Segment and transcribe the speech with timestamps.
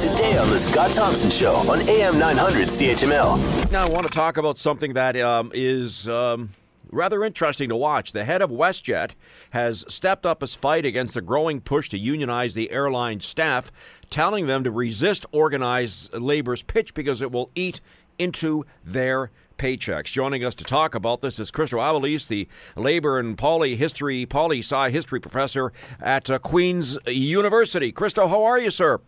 [0.00, 3.70] Today on The Scott Thompson Show on AM 900 CHML.
[3.70, 6.48] Now, I want to talk about something that um, is um,
[6.90, 8.12] rather interesting to watch.
[8.12, 9.14] The head of WestJet
[9.50, 13.70] has stepped up his fight against the growing push to unionize the airline staff,
[14.08, 17.82] telling them to resist organized labor's pitch because it will eat
[18.18, 20.06] into their paychecks.
[20.06, 24.60] Joining us to talk about this is Christo Aivalis, the labor and poly history, poli
[24.60, 27.92] sci history professor at uh, Queen's University.
[27.92, 28.98] Christo, how are you, sir?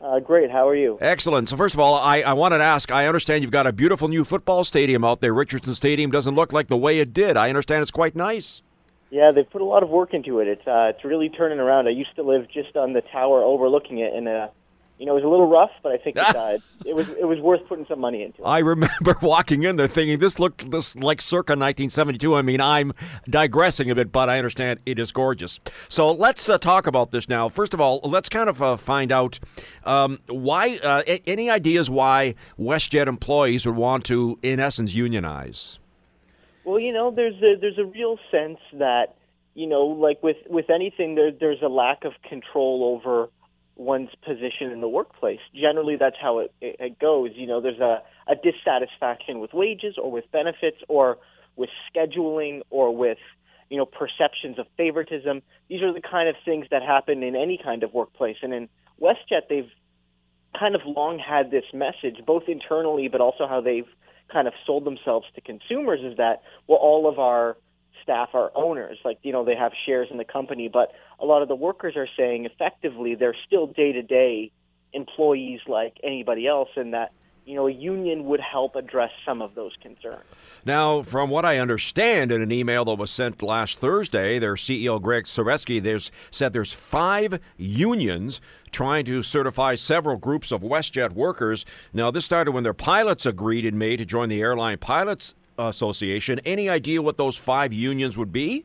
[0.00, 0.50] Uh, great.
[0.50, 0.98] How are you?
[1.00, 1.48] Excellent.
[1.48, 4.08] So, first of all, I, I wanted to ask I understand you've got a beautiful
[4.08, 5.32] new football stadium out there.
[5.32, 7.36] Richardson Stadium doesn't look like the way it did.
[7.36, 8.62] I understand it's quite nice.
[9.10, 10.48] Yeah, they've put a lot of work into it.
[10.48, 11.86] It's uh, it's really turning around.
[11.86, 14.48] I used to live just on the tower overlooking it, and uh,
[14.98, 17.24] you know, it was a little rough, but I think it, uh, it was it
[17.24, 18.42] was worth putting some money into.
[18.42, 18.46] It.
[18.46, 22.34] I remember walking in there thinking this looked this like circa 1972.
[22.34, 22.92] I mean, I'm
[23.28, 25.60] digressing a bit, but I understand it is gorgeous.
[25.88, 27.48] So let's uh, talk about this now.
[27.48, 29.38] First of all, let's kind of uh, find out
[29.84, 30.78] um, why.
[30.78, 35.78] Uh, any ideas why WestJet employees would want to, in essence, unionize?
[36.64, 39.16] Well, you know, there's a, there's a real sense that
[39.54, 43.30] you know, like with with anything, there, there's a lack of control over
[43.76, 45.40] one's position in the workplace.
[45.54, 47.30] Generally, that's how it, it, it goes.
[47.34, 51.18] You know, there's a, a dissatisfaction with wages or with benefits or
[51.56, 53.18] with scheduling or with
[53.70, 55.42] you know perceptions of favoritism.
[55.68, 58.36] These are the kind of things that happen in any kind of workplace.
[58.42, 58.68] And in
[59.00, 59.70] WestJet, they've
[60.58, 63.88] kind of long had this message, both internally but also how they've
[64.32, 67.56] kind of sold themselves to consumers, is that well, all of our
[68.06, 68.98] staff are owners.
[69.04, 71.96] Like, you know, they have shares in the company, but a lot of the workers
[71.96, 74.52] are saying effectively they're still day to day
[74.92, 77.12] employees like anybody else, and that,
[77.44, 80.22] you know, a union would help address some of those concerns.
[80.64, 85.02] Now, from what I understand in an email that was sent last Thursday, their CEO
[85.02, 91.64] Gregg Saretsky there's said there's five unions trying to certify several groups of WestJet workers.
[91.92, 96.40] Now, this started when their pilots agreed in May to join the Airline Pilots Association.
[96.44, 98.64] Any idea what those five unions would be?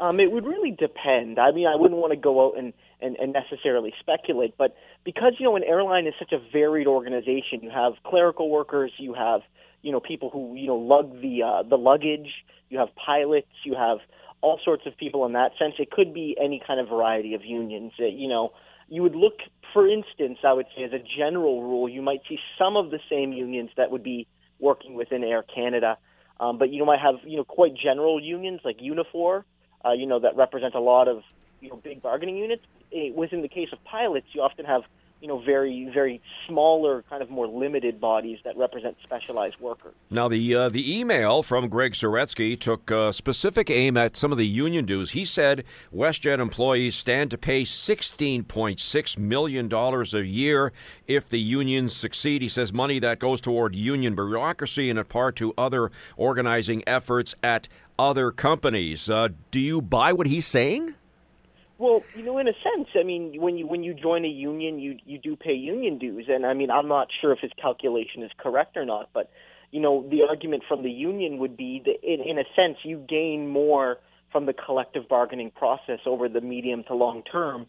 [0.00, 1.38] Um, it would really depend.
[1.38, 5.34] I mean, I wouldn't want to go out and, and, and necessarily speculate, but because
[5.38, 9.40] you know an airline is such a varied organization, you have clerical workers, you have
[9.82, 13.74] you know people who you know lug the uh, the luggage, you have pilots, you
[13.74, 13.98] have
[14.40, 15.74] all sorts of people in that sense.
[15.78, 17.92] It could be any kind of variety of unions.
[17.98, 18.52] Uh, you know,
[18.88, 19.38] you would look,
[19.72, 23.00] for instance, I would say as a general rule, you might see some of the
[23.10, 24.26] same unions that would be
[24.58, 25.98] working within Air Canada.
[26.40, 29.44] Um, but you might have you know quite general unions like Unifor,
[29.84, 31.22] uh, you know that represent a lot of
[31.60, 32.62] you know big bargaining units.
[32.90, 34.82] It, Within the case of pilots, you often have
[35.20, 39.94] you know, very, very smaller, kind of more limited bodies that represent specialized workers.
[40.10, 44.38] Now, the uh, the email from Gregg Saretsky took uh, specific aim at some of
[44.38, 45.10] the union dues.
[45.10, 45.64] He said
[45.94, 50.72] WestJet employees stand to pay $16.6 million a year
[51.06, 52.42] if the unions succeed.
[52.42, 57.34] He says money that goes toward union bureaucracy and in part to other organizing efforts
[57.42, 57.68] at
[57.98, 59.10] other companies.
[59.10, 60.94] Uh, do you buy what he's saying?
[61.78, 64.80] Well, you know, in a sense, I mean, when you when you join a union,
[64.80, 68.24] you you do pay union dues, and I mean, I'm not sure if his calculation
[68.24, 69.30] is correct or not, but
[69.70, 73.04] you know, the argument from the union would be that, in, in a sense, you
[73.08, 73.98] gain more
[74.32, 77.66] from the collective bargaining process over the medium to long term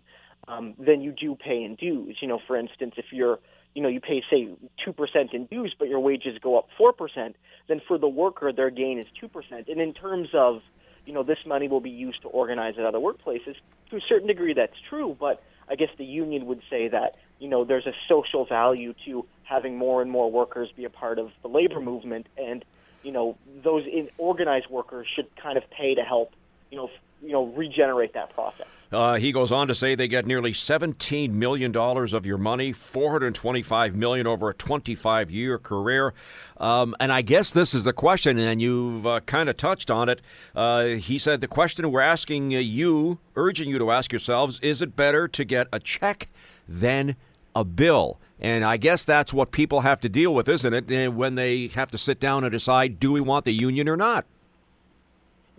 [0.47, 2.17] um, than you do pay in dues.
[2.19, 3.37] You know, for instance, if you're
[3.75, 4.49] you know, you pay say
[4.83, 7.35] two percent in dues, but your wages go up four percent,
[7.67, 9.67] then for the worker their gain is two percent.
[9.67, 10.61] And in terms of
[11.05, 13.55] you know, this money will be used to organize at other workplaces.
[13.89, 17.47] To a certain degree, that's true, but I guess the union would say that, you
[17.47, 21.31] know, there's a social value to having more and more workers be a part of
[21.41, 22.63] the labor movement, and,
[23.03, 26.31] you know, those in organized workers should kind of pay to help,
[26.71, 26.89] you know,
[27.21, 28.67] you know, regenerate that process.
[28.91, 33.95] Uh, he goes on to say they get nearly $17 million of your money, 425
[33.95, 36.13] million over a 25 year career.
[36.57, 40.09] Um, and I guess this is the question, and you've uh, kind of touched on
[40.09, 40.21] it.
[40.55, 44.95] Uh, he said the question we're asking you, urging you to ask yourselves, is it
[44.95, 46.27] better to get a check
[46.67, 47.15] than
[47.55, 48.19] a bill?
[48.39, 50.91] And I guess that's what people have to deal with, isn't it?
[50.91, 53.97] Eh, when they have to sit down and decide, do we want the union or
[53.97, 54.25] not?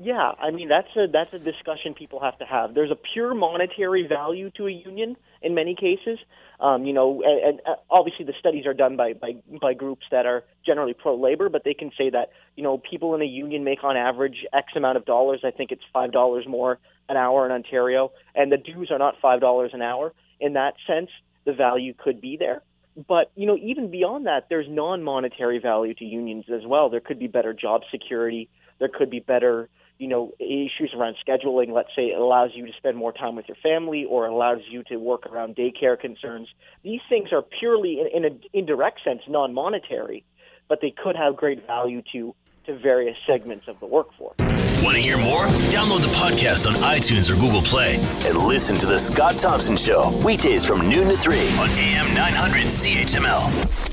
[0.02, 2.73] Yeah, I mean that's a that's a discussion people have to have.
[2.73, 6.19] There's a pure monetary value to a union in many cases.
[6.58, 10.06] Um, you know, and, and uh, obviously the studies are done by, by by groups
[10.11, 13.26] that are generally pro labor, but they can say that you know people in a
[13.26, 15.41] union make on average X amount of dollars.
[15.44, 16.79] I think it's five dollars more
[17.11, 20.14] an hour in Ontario, and the dues are not five dollars an hour.
[20.41, 21.11] In that sense,
[21.44, 22.62] the value could be there.
[23.06, 26.88] But you know, even beyond that, there's non-monetary value to unions as well.
[26.88, 28.49] There could be better job security.
[28.79, 29.69] There could be better
[30.00, 31.73] you know, issues around scheduling.
[31.73, 34.82] Let's say it allows you to spend more time with your family, or allows you
[34.85, 36.49] to work around daycare concerns.
[36.82, 40.25] These things are purely, in, in an indirect sense, non-monetary,
[40.69, 42.35] but they could have great value to
[42.67, 44.37] to various segments of the workforce.
[44.82, 45.44] Want to hear more?
[45.70, 50.11] Download the podcast on iTunes or Google Play and listen to the Scott Thompson Show
[50.25, 53.89] weekdays from noon to three on AM 900 CHML.